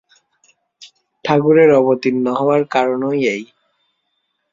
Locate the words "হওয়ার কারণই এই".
2.33-3.43